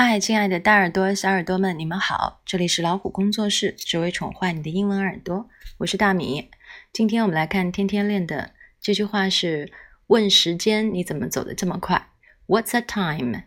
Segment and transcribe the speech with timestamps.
[0.00, 2.40] 嗨，亲爱的大耳朵、小耳朵们，你们好！
[2.46, 5.48] 这里是老虎工作室，只为宠坏你的英文耳朵。
[5.78, 6.52] 我是大米。
[6.92, 9.72] 今天我们来看天天练的这句话是：
[10.06, 12.10] 问时间，你怎么走得这么快
[12.46, 13.42] ？What's the time?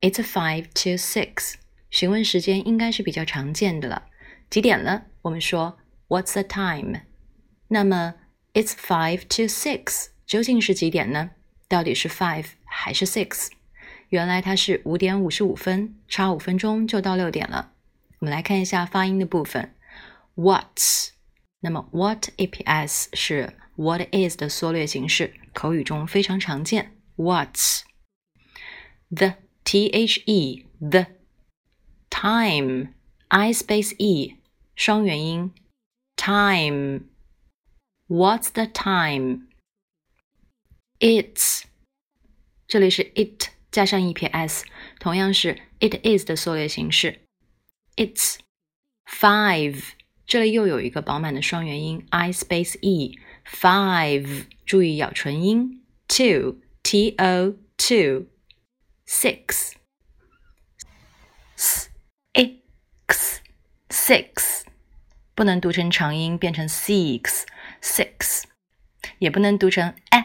[0.00, 1.54] It's five to six.
[1.90, 4.06] 询问时间应该是比较常见的了。
[4.50, 5.04] 几点了？
[5.22, 7.02] 我们说 What's the time?
[7.68, 8.16] 那么
[8.52, 11.30] It's five to six 究竟是几点呢？
[11.68, 13.50] 到底是 five 还是 six？
[14.13, 17.73] 原来它是五点五十五分，差五分钟就到六点了。
[18.19, 19.73] 我们来看一下发音的部分，
[20.35, 20.79] what。
[21.61, 26.95] 那么 what eps 是 what is 的缩略形式，口语中非常常见。
[27.17, 27.57] what
[29.09, 29.89] the the
[30.79, 31.07] the
[32.09, 32.93] time
[33.27, 34.37] i space e
[34.75, 35.53] 双元音
[36.15, 37.01] time
[38.07, 39.47] what's the time
[40.99, 41.63] it's
[42.67, 44.65] 这里是 it 加上一撇 s，
[44.99, 47.21] 同样是 it is 的缩略形式。
[47.95, 48.37] It's
[49.05, 49.83] five，
[50.25, 55.83] 这里又有一个饱满的双元音 i space e five，注意咬唇音。
[56.07, 58.25] Two t o two
[59.05, 59.73] six
[61.55, 61.89] s
[62.33, 63.41] x
[63.89, 64.63] six，
[65.35, 67.43] 不能读成长音变成 six
[67.79, 68.45] six，
[69.19, 70.23] 也不能读成 e，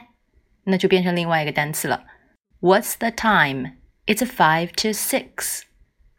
[0.65, 2.07] 那就变成另外一个单词了。
[2.62, 3.78] What's the time?
[4.06, 5.62] It's five to six.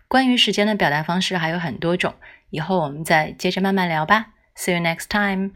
[0.08, 2.14] 关于时间的表达方式还有很多种，
[2.48, 4.28] 以后我们再接着慢慢聊吧。
[4.56, 5.50] See you next time.